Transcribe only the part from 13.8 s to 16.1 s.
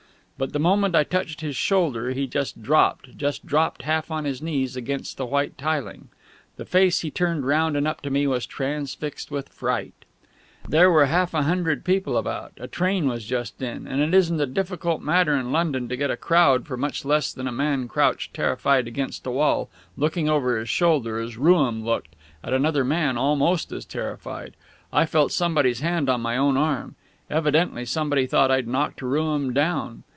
and it isn't a difficult matter in London to get